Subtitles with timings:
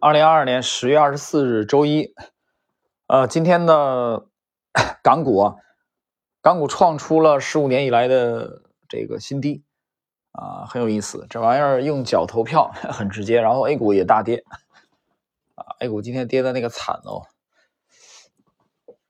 [0.00, 2.14] 二零二二年十月二十四日周一，
[3.08, 4.28] 呃，今天的
[5.02, 5.56] 港股啊，
[6.40, 9.64] 港股创出了十五年以来的这个新低
[10.30, 11.26] 啊，很有意思。
[11.28, 14.44] 这玩意儿用脚投票 很直接，然后 A 股也大跌
[15.56, 17.26] 啊，A 股今天跌的那个惨哦。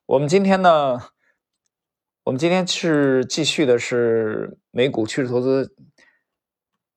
[0.06, 1.02] 我们今天呢，
[2.24, 5.76] 我们今天是继续的是美股趋势投资。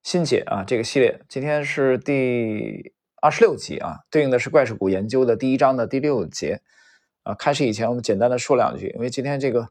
[0.02, 6.64] 新解啊，这个系列今天是第二十六集啊，对应的是怪兽股研究的第一章的第六节
[7.22, 7.36] 啊。
[7.36, 9.70] 开始以前，我们简单的说两句，因为今天这个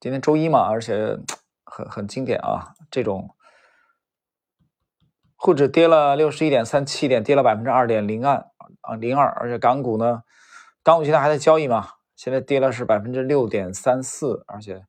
[0.00, 1.18] 今天周一嘛，而且
[1.64, 3.36] 很很经典啊，这种
[5.36, 8.50] 沪指跌了六十一点三七点，跌了百分之二点零二
[8.80, 10.22] 啊零二，而且港股呢，
[10.82, 14.86] 港股现在还在交易嘛，现在跌了是百分之六点三四，而且。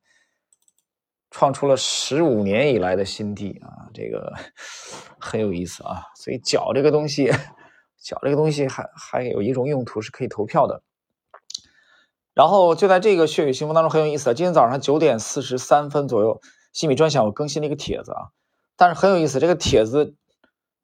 [1.30, 4.32] 创出了十五年以来的新低啊，这个
[5.20, 6.02] 很有意思啊。
[6.16, 7.30] 所以脚这个东西，
[8.00, 10.82] 脚这个东西还还有一种用途是可以投票的。
[12.34, 14.32] 然后就在这个血雨腥风当中很有意思。
[14.32, 16.40] 今天早上九点四十三分左右，
[16.72, 18.30] 西米专享我更新了一个帖子啊，
[18.76, 20.14] 但是很有意思，这个帖子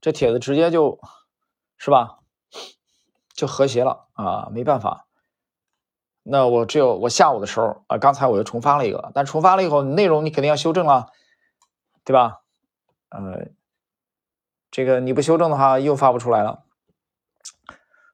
[0.00, 0.98] 这帖子直接就
[1.78, 2.18] 是吧，
[3.32, 5.06] 就和谐了啊，没办法。
[6.26, 11.12] 那我只有我下午的时候啊，刚才我又重发了一个，但重发了以后，内容你肯定要修正了，
[12.02, 12.40] 对吧？
[13.10, 13.50] 呃，
[14.70, 16.64] 这个你不修正的话，又发不出来了。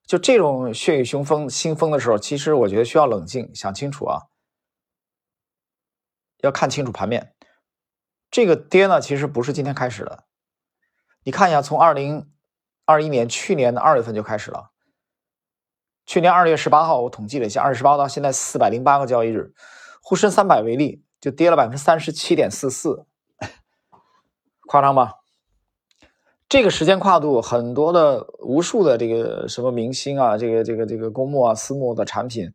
[0.04, 4.22] 就这种血雨腥风、腥风的时候，其实我觉得需要冷静，想清楚啊，
[6.38, 7.32] 要看清楚盘面。
[8.28, 10.24] 这个跌呢，其实不是今天开始的，
[11.22, 12.28] 你看一下，从二零
[12.84, 14.72] 二一年去年的二月份就开始了。
[16.10, 19.54] 去年二月十八号，我统计了一下，二十八到现在四百零八个交易日，
[20.02, 23.06] 沪深三百为例，就跌了百分之三十七点四四，
[24.66, 25.20] 夸张吧？
[26.48, 32.52] 这个时间跨度，很多的无数的这个什么明星啊，这个这个这个公募啊、私募的产品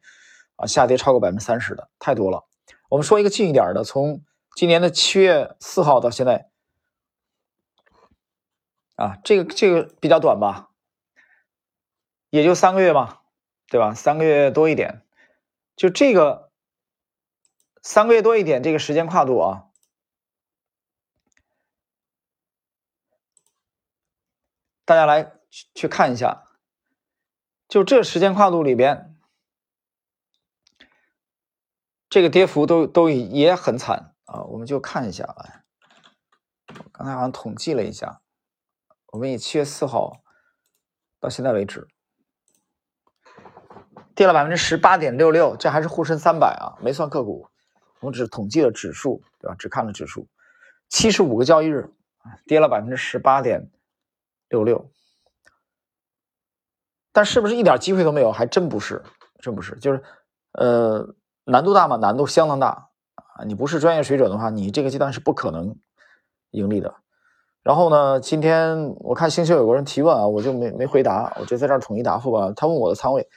[0.58, 2.44] 啊，下跌超过百分之三十的，太多了。
[2.90, 4.22] 我们说一个近一点的，从
[4.58, 6.50] 今年的七月四号到现在，
[8.98, 10.72] 啊，这个这个比较短吧，
[12.30, 13.20] 也就三个月嘛。
[13.68, 13.94] 对吧？
[13.94, 15.04] 三个月多一点，
[15.76, 16.52] 就这个
[17.82, 19.68] 三个月多一点，这个时间跨度啊，
[24.86, 26.44] 大家来去去看一下，
[27.68, 29.18] 就这时间跨度里边，
[32.08, 34.44] 这个跌幅都都也很惨啊。
[34.44, 35.66] 我们就看一下啊，
[36.92, 38.22] 刚才好像统计了一下，
[39.08, 40.22] 我们以七月四号
[41.20, 41.88] 到现在为止。
[44.16, 47.48] 跌了百分之十八点六六，这还是沪深三百啊，没算个股，
[48.00, 49.56] 我只统计了指数，对吧？
[49.60, 50.28] 只看了指数，
[50.88, 51.92] 七十五个交易日
[52.46, 53.70] 跌了百分之十八点
[54.48, 54.90] 六六，
[57.12, 58.32] 但是不是一点机会都没有？
[58.32, 59.04] 还真不是，
[59.40, 60.02] 真不是，就是
[60.54, 61.98] 呃，难度大吗？
[61.98, 63.44] 难度相当大啊！
[63.44, 65.76] 你不是专业水准的话，你这个阶段是不可能
[66.52, 66.96] 盈利的。
[67.64, 72.54] 然后呢，今天我看星球有个人提问啊，我就没没回答，我就在这儿统一答复吧。
[72.56, 73.28] 他问我的仓位。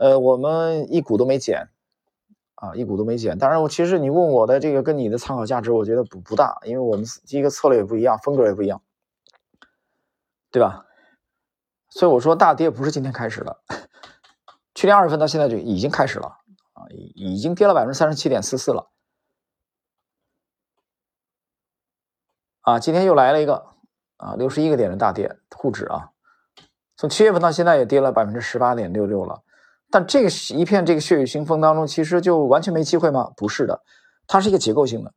[0.00, 1.68] 呃，我们一股都没减，
[2.54, 3.36] 啊，一股都没减。
[3.36, 8.80] 当然，我其实你问我的这个跟你的参考价值，我觉得不不大，因为我们第一个策略也不一样，风格也不一样，
[10.50, 10.86] 对吧？
[11.90, 13.60] 所以我说大跌不是今天开始的，
[14.74, 16.38] 去年二月份到现在就已经开始了，
[16.72, 18.88] 啊，已已经跌了百分之三十七点四四了，
[22.62, 23.66] 啊，今天又来了一个
[24.16, 26.12] 啊六十一个点的大跌，沪指啊，
[26.96, 29.42] 从七月份到现在也跌了百分之十八点六六了。
[29.90, 33.32] 但这个一片这个血雨腥风当中，其实就完全没机会吗？
[33.36, 33.82] 不是的，
[34.26, 35.12] 它是一个结构性的。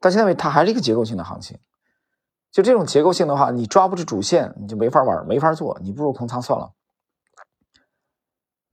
[0.00, 1.58] 到现在为止，它还是一个结构性的行情。
[2.52, 6.72] 就这种结构性的话，你抓不住主线，你就没法玩，没法做，你不如空仓算了。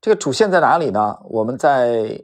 [0.01, 1.19] 这个主线在哪里呢？
[1.23, 2.23] 我们在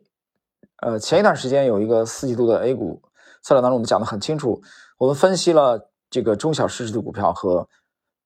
[0.78, 3.01] 呃前一段时间有一个四季度的 A 股
[3.41, 4.62] 策略当中，我们讲的很清楚。
[4.97, 7.68] 我们分析了这个中小市值的股票和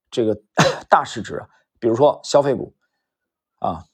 [0.09, 0.35] 这个
[0.89, 1.41] 大市值，
[1.79, 2.73] 比如说消费股
[3.59, 3.85] 啊。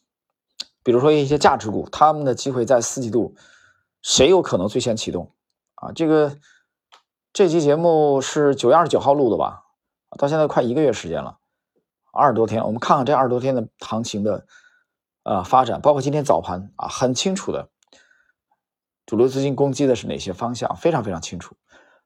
[0.83, 3.35] 比如说一些价值股，他们的机会在四季度，
[4.01, 5.31] 谁有可能最先启动？
[5.75, 6.37] 啊，这个
[7.33, 9.63] 这期节目是九月二十九号录的吧？
[10.17, 11.37] 到现在快一个月时间了，
[12.11, 14.45] 二十多天，我们看看这二十多天的行情的
[15.23, 17.69] 呃发展，包括今天早盘啊，很清楚的，
[19.05, 21.55] 主流资金攻击的是哪些方向，非常非常清楚。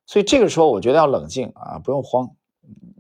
[0.06, 2.30] 所以这个时候我觉得要冷静啊，不用慌。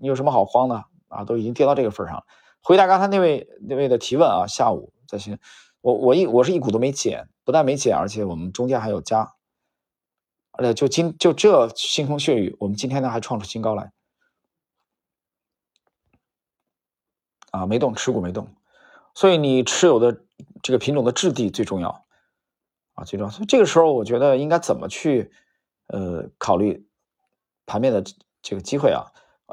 [0.01, 1.23] 你有什么好慌的啊？
[1.23, 2.23] 都已经跌到这个份上了。
[2.63, 5.37] 回答刚才那位那位的提问啊，下午再行。
[5.85, 9.35] 我我一我是一股都没减，不但没减，而且我们中间还有加，
[10.53, 13.91] 而且就今就这腥风血雨，我们今天呢还创出新高来，
[17.51, 18.47] 啊，没动，持股没动，
[19.13, 20.23] 所以你持有的
[20.63, 22.03] 这个品种的质地最重要
[22.95, 23.31] 啊，最重要。
[23.31, 25.31] 所以这个时候，我觉得应该怎么去
[25.89, 26.87] 呃考虑
[27.67, 28.03] 盘面的
[28.41, 29.05] 这个机会啊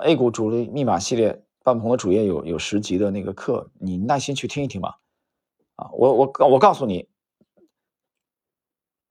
[0.03, 5.01] ？A 股主力密码系列半鹏的主页有有十集的那个课，你耐心去听一听吧。
[5.83, 7.09] 啊，我我我告诉你，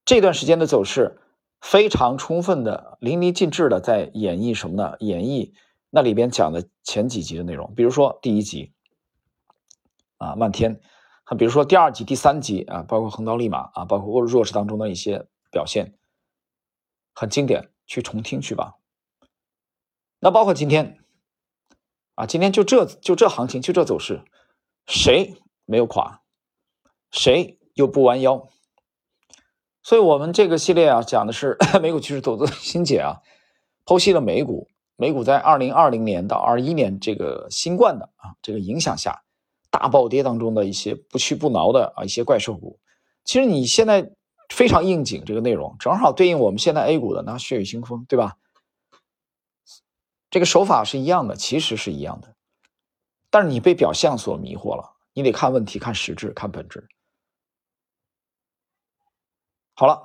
[0.06, 1.20] 这段时间的走势
[1.60, 4.96] 非常充分的、淋漓尽致的在演绎什么呢？
[5.00, 5.54] 演绎。
[5.90, 8.72] 那里边讲的前几集的内容，比如说第一集
[10.16, 10.80] 啊，漫天，
[11.26, 15.98] 还比如说第二集、第三集啊，包括横刀立马啊，包括弱势当中的一些表现，
[17.14, 18.78] 很经典，去重听去吧。
[20.22, 21.04] 那包括今天
[22.16, 24.24] 啊，今天就这就这行情，就这走势，
[24.88, 25.36] 谁
[25.66, 26.21] 没有垮，
[27.12, 28.48] 谁又不弯腰？
[29.84, 33.22] 所以我们这个系列啊，讲的是 美股趋势投资心解啊，
[33.86, 34.68] 剖析了美股。
[34.96, 39.24] 美股在二零二零年到二一年这个新冠的啊这个影响下，
[39.72, 42.80] 大暴跌当中的一些不屈不挠的啊一些怪兽股，
[43.24, 44.12] 其实你现在
[44.50, 48.38] 非常应景，这个内容正好对应我们现在 A 股的那血雨腥风，对吧？
[50.30, 52.36] 这个手法是一样的，其实是一样的，
[53.32, 56.88] 但是你被表象所迷惑了，你得看问题、看实质、看本质。
[59.82, 60.04] 好了，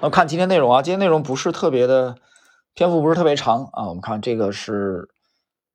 [0.00, 2.14] 那看今天内容啊，今天内容不是特别的。
[2.74, 5.08] 篇幅不是特别长啊，我们看这个是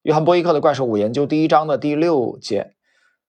[0.04, 2.75] 约翰波伊克的怪兽五研究第一章的第六节。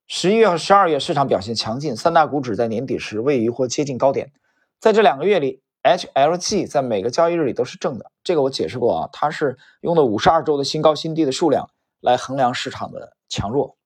[0.07, 4.31] 十一月和十二月市场表现强劲，三大股指在年底时位于或接近高点。
[4.79, 8.13] 在这两个月里，HLG 在每个交易日里都是正的。
[8.23, 11.69] 这个我解释过啊，它是用的五十二周的新高新低的数量
[11.99, 13.77] 来衡量市场的强弱。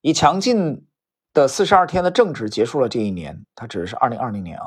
[0.00, 0.88] 以强劲
[1.36, 4.64] 的四十二天的正值结束了这一年，它指的是二零二零年啊。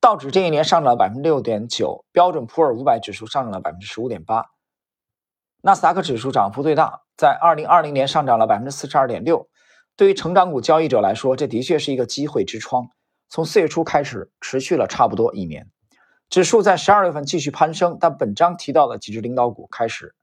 [0.00, 4.46] 道指这一年上涨了百分之六点九，标准普尔五百指数上涨了百分之十五点八，
[5.60, 9.50] 纳斯达克指数涨幅最大，在二零二零年上涨了百分之四十二点六。
[9.94, 12.88] 对于成长股交易者来说，这的确是一个机会之窗。
[13.28, 15.68] 从四月初开始，持续了差不多一年，
[16.30, 20.14] 指数在十二月份继续攀升，但本章提到的几只领导股开始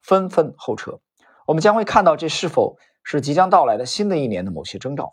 [0.00, 0.98] 纷纷后撤。
[1.46, 5.12] 我们将会看到这是否是即将到来的新的一年的某些征兆。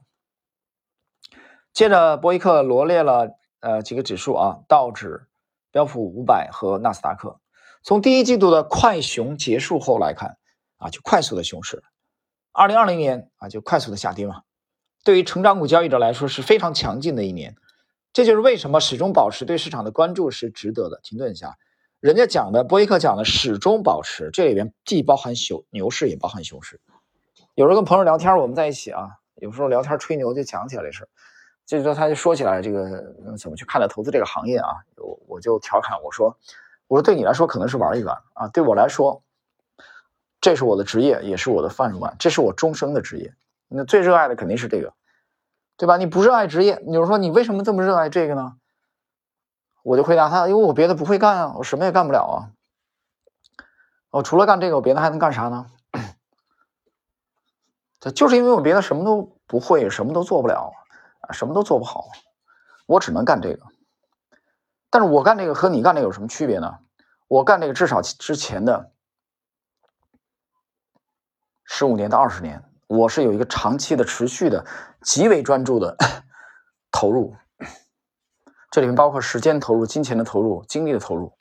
[1.74, 3.36] 接着，伯伊克罗列了。
[3.60, 5.26] 呃，几个指数啊，道指、
[5.72, 7.40] 标普五百和纳斯达克，
[7.82, 10.36] 从第一季度的快熊结束后来看，
[10.76, 11.82] 啊，就快速的熊市，
[12.52, 14.42] 二零二零年啊，就快速的下跌嘛。
[15.06, 17.56] 对于成长股交易者来说是非常强劲的一年，
[18.12, 21.00] 这就是为什么始终保持对市场的关注是值得的。
[21.02, 21.56] 停顿一下，
[22.02, 26.82] 人家讲的波伊克讲的始终保持，这里边既包含熊牛市，也包含熊市。
[27.56, 31.08] 有时候跟朋友聊天，我们在一起啊，有时候聊天吹牛就讲起来这事。
[31.66, 33.02] 这时候他就说起来这个
[33.38, 34.68] 怎么去看待投资这个行业啊？
[34.98, 36.36] 我我就调侃我说，
[36.88, 39.24] 我说对你来说可能是玩一玩啊，对我来说，
[40.42, 43.34] 这是我的职业，也是我的饭碗，这是我终生的职业。
[43.70, 44.94] 那最热爱的肯定是这个，
[45.78, 45.98] 对吧？
[45.98, 48.58] 你不热爱职业，你就说你为什么这么热爱这个呢？
[49.84, 52.52] 我就回答他，因为我别的不会干啊，我什么也干不了啊。
[54.12, 55.72] 我除了干这个，我别的还能干啥呢？
[58.14, 60.72] 就是因为我别的什么都不会，什么都做不了。
[61.24, 62.10] 啊，什么都做不好，
[62.86, 63.66] 我只能干这个。
[64.90, 66.80] 但是我干这个和你干这个有什么区别呢？
[67.28, 68.92] 我干这个至少之前的
[71.64, 74.66] 十五年到二十年，我是有一个长期的、持续的、
[75.02, 75.98] 极为专注的
[76.92, 77.36] 投入。
[78.70, 81.38] 这里面包括时间投入、金钱的投入、精力的投入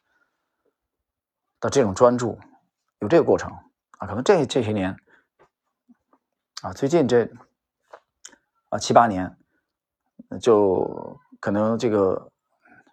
[1.60, 2.38] 的这种专注，
[3.00, 3.50] 有这个过程
[3.98, 4.06] 啊。
[4.06, 4.96] 可能这这些年
[6.62, 7.28] 啊，最近这
[8.68, 9.36] 啊七八年。
[10.40, 12.30] 就可能这个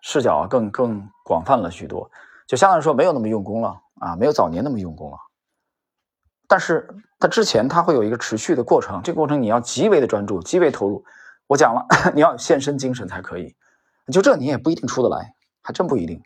[0.01, 2.09] 视角更更广泛了许多，
[2.47, 5.17] 就相对来说没有那么用功了啊，没有早年那么用功了。
[6.47, 6.87] 但是
[7.19, 11.03] 它之前它会有一个持续的过程，这个过程你要极为的专注，极为投入。
[11.47, 13.55] 我讲了， 你要献身精神才可以。
[14.11, 16.21] 就这你也不一定出得来，还真不一定。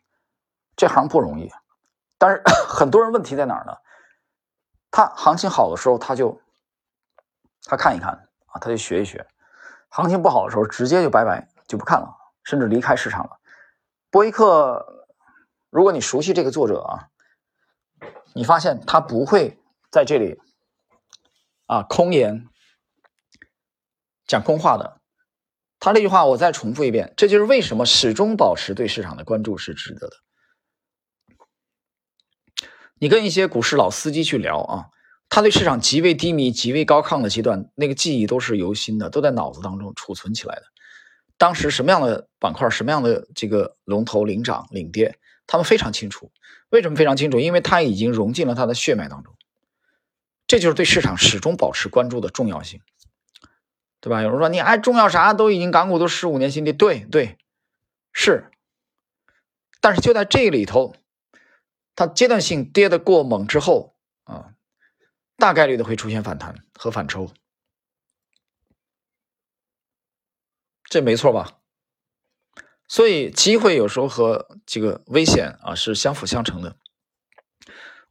[0.76, 1.52] 这行不容易。
[2.18, 3.74] 但是 很多人问题在哪儿呢？
[4.92, 6.40] 他行情好的时候他就
[7.66, 8.12] 他看一看
[8.46, 9.26] 啊，他就学一学。
[9.96, 13.40] 行情不好的时候，直接就拜拜，就不看了，甚至离开市场了。
[14.10, 15.08] 波伊克，
[15.70, 17.10] 如果你熟悉这个作者啊，
[18.34, 19.60] 你发现他不会
[19.92, 20.40] 在这里
[21.68, 22.48] 啊空言
[24.26, 25.00] 讲空话的。
[25.80, 30.16] 他这句话我再重复一遍，这就是为什么始终保持对市场的关注是值得的。
[32.96, 34.90] 你跟一些股市老司机去聊啊。
[35.34, 40.62] 他对市场极为低迷、极为高亢的阶段，那个记忆都是犹新的，都在脑子当中储存起来的。
[41.40, 46.32] 当时什么样的板块、什么样的这个龙头领涨领跌，他们非常清楚。
[46.70, 47.40] 为什么非常清楚？
[47.40, 49.34] 因为他已经融进了他的血脉当中。
[50.46, 52.82] 这就是对市场始终保持关注的重要性，
[54.02, 54.22] 对吧？
[54.22, 55.34] 有人说你还重要啥？
[55.34, 57.40] 都已经港股都十五年新低，对对，
[58.12, 58.52] 是。
[59.82, 60.96] 但是就在这里头，
[61.96, 64.53] 它阶段性跌得过猛之后啊，
[65.38, 67.32] 大概率的会出现反弹和反抽，
[70.86, 71.60] 这没错吧？
[72.88, 76.78] 所以机会有时候和这个危险啊是相辅相成的。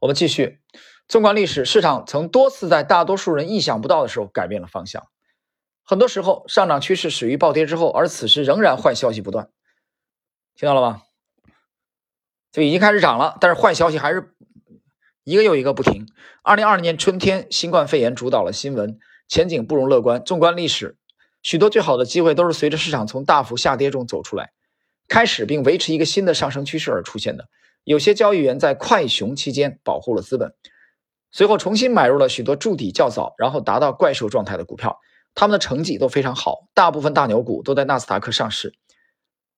[0.00, 0.61] 我们继续，
[1.07, 5.09] 纵观历史，市场曾多次在大多数人意想不到的时候改变了方向。
[5.85, 9.50] 很多时候，上涨趋势始于暴跌之后，而此时仍然坏消息不断。
[10.55, 11.02] 听到了吗？
[12.50, 14.32] 就已经开始涨了，但是坏消息还是
[15.25, 16.09] 一个又一个不停。
[16.43, 18.99] 二零二零年春天，新冠肺炎主导了新闻，
[19.29, 20.23] 前景不容乐观。
[20.25, 20.97] 纵观历史，
[21.43, 24.52] 许多最好的机会都是随着市场从大幅下跌中走出来，
[25.07, 27.49] 开始并维持一个新的上升趋势而出现的。
[27.85, 30.55] 有些交易员在快熊期间保护了资本，
[31.31, 34.99] 随后重新买入了许多筑底较早，然后达到怪兽状态的股票，
[35.35, 36.69] 他们的成绩都非常好。
[36.75, 38.75] 大部分大牛股都在纳斯达克上市。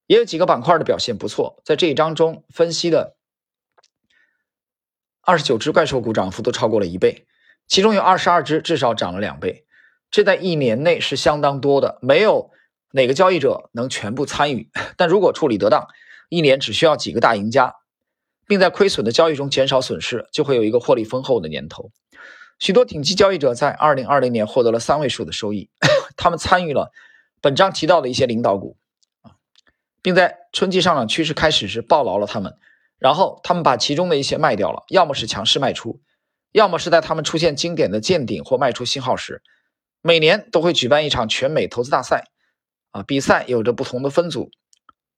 [0.07, 3.17] 也有几个板块的表现不错，在这一章中分析的
[5.27, 7.27] 二十九只怪兽股涨幅都超过了一倍，
[7.67, 9.65] 其中有二十二只至少涨了两倍，
[10.11, 11.99] 这在一年内是相当多的。
[12.03, 12.51] 没有
[12.93, 15.89] 哪个交易者能全部参与， 但如果处理得当，
[16.29, 17.75] 一年只需要几个大赢家，
[18.47, 21.91] 并在亏损的交易中减少损失，就会有一个获利丰厚的年头。
[22.59, 25.71] 许多顶级交易者在二零二零年获得了三位数的收益，
[26.17, 26.93] 他们参与了
[27.41, 28.77] 本章提到的一些领导股。
[30.03, 32.59] 并在春季上涨趋势开始时抱牢了他们，
[33.05, 36.01] 然后他们把其中的一些卖掉了，要么是强势卖出，
[36.53, 39.43] 要么是在他们出现经典的见顶或卖出信号时。
[40.01, 42.25] 每年都会举办一场全美投资大赛，
[42.93, 44.51] 啊，比赛有着不同的分组。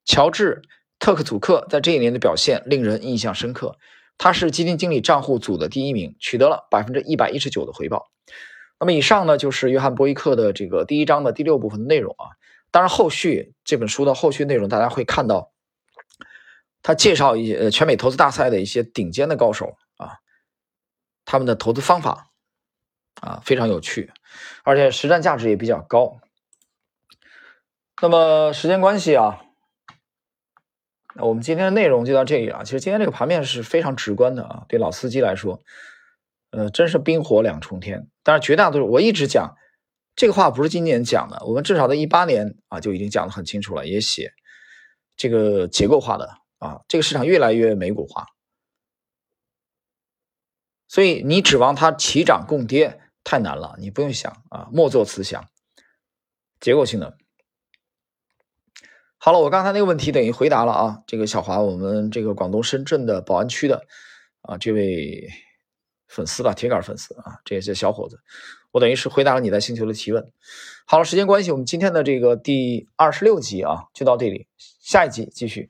[0.05, 0.63] 乔治·
[0.99, 3.77] 特克祖克在这一年的表现令人印象深刻，
[4.19, 8.11] 他是基金经理账户组的第一名，取得了百分之一百一十九的回报。
[8.81, 12.35] 那么以上呢，就是约翰·波伊克的这个第一章的第六部分的内容啊。
[12.73, 15.53] 当然，后续这本书的后续内容，大家会看到，
[16.87, 20.19] 他介绍一些呃全美投资大赛的一些顶尖的高手啊，
[21.25, 22.31] 他们的投资方法
[23.21, 24.13] 啊非常有趣，
[24.63, 26.21] 而且实战价值也比较高。
[28.01, 29.43] 那么时间关系啊，
[31.17, 32.63] 那我们今天的内容就到这里啊。
[32.63, 35.61] 其实今天这个盘面是非常直观的啊，对老司机来说，
[36.53, 38.07] 呃，真是冰火两重天。
[38.23, 39.57] 但是绝大多数我一直讲。
[40.15, 44.33] 这个话不是今年讲的，我们至少在一八年啊就已经讲得很清楚了，也写
[45.17, 48.27] 这个结构化的啊，这个市场越来越美股化，
[50.89, 55.49] 所以你指望它齐涨共跌太难了，你不用想啊，莫做此想，
[56.61, 57.19] 结构性的。
[59.19, 63.85] 好了，我刚才那个问题等于回答了啊，这个小华，我们这个广东深圳的宝安区的
[64.43, 65.29] 啊这位
[66.07, 68.21] 粉丝吧，铁杆粉丝啊，这些小伙子。
[68.71, 70.33] 我等于是回答了你在星球的提问。
[70.87, 74.47] 好了，时间关系，我们今天的这个第二十六集啊，就到这里，
[74.81, 75.69] 下一集继续。